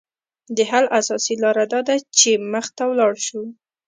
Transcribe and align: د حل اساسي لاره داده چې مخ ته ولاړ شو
د 0.55 0.57
حل 0.71 0.85
اساسي 0.99 1.35
لاره 1.43 1.65
داده 1.73 1.95
چې 2.17 2.29
مخ 2.51 2.65
ته 2.77 2.83
ولاړ 2.87 3.13
شو 3.25 3.41